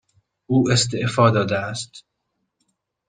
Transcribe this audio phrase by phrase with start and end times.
[0.45, 2.05] او استعفا داده است.